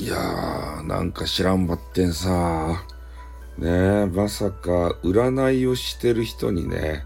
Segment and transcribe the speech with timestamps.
[0.00, 2.86] いやー、なんか知らんばってんさ。
[3.58, 7.04] ねえ、まさか占いをしてる人にね、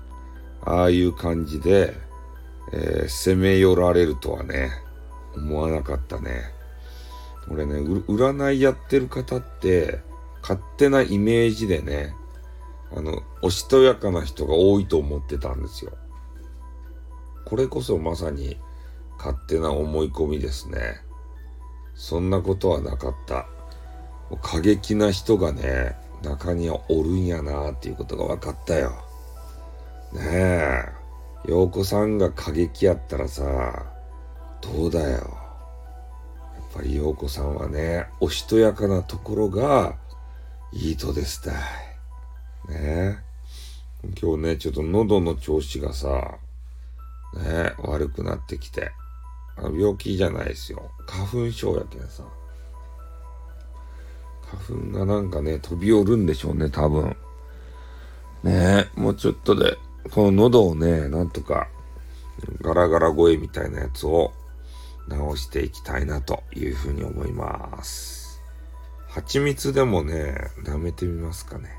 [0.63, 1.97] ああいう感じで、
[2.73, 4.71] えー、攻め寄られるとはね、
[5.35, 6.53] 思わなかったね。
[7.51, 9.99] 俺ね、占いやってる方って、
[10.41, 12.15] 勝手なイメージでね、
[12.95, 15.91] あの、おしとやかな人が多いと思ってたんですよ。
[17.45, 18.57] これこそまさに
[19.19, 21.03] 勝手な思い込みですね。
[21.95, 23.47] そんなことはなかった。
[24.43, 28.93] 過激な人がね、中にはおるんやなっていうことが分かったよ。
[30.13, 30.89] ねえ、
[31.47, 33.87] 陽子さんが過激やったらさ、
[34.61, 35.09] どうだよ。
[35.11, 35.23] やっ
[36.73, 39.97] ぱり陽子さんはね、おしとやかなところが
[40.73, 41.55] いいとですたい。
[42.73, 43.19] ね
[44.21, 46.39] 今日ね、ちょっと喉の調子がさ、
[47.35, 48.93] ね悪くなってきて。
[49.57, 50.91] あ病気じゃないですよ。
[51.07, 52.25] 花粉症やけんさ。
[54.69, 57.17] 花粉がなんかね、飛び降るんでしょうね、多分。
[58.43, 59.79] ねえ、もうちょっとで、
[60.11, 61.69] この喉をね、なんとか、
[62.61, 64.33] ガラガラ声みたいなやつを
[65.09, 68.43] 直していきたいなというふうに思います。
[69.09, 71.71] 蜂蜜でもね、舐めてみますかね。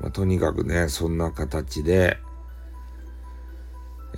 [0.00, 2.18] まあ、とにかくね、そんな形で、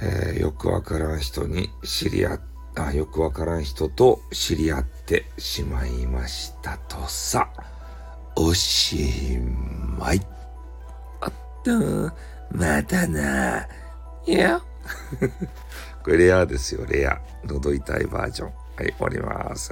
[0.01, 2.41] えー、よくわからん人に知り合っ
[2.79, 7.49] あ、よくわからん人と知り合ってしまいましたとさ。
[8.37, 9.39] おし
[9.99, 10.21] まい。
[11.23, 11.33] あっ
[11.65, 11.73] た、
[12.55, 13.67] またな。
[14.27, 14.61] いや。
[16.05, 17.19] これレアですよ、レア。
[17.45, 18.49] 喉痛いバージョン。
[18.49, 19.71] はい、終わります。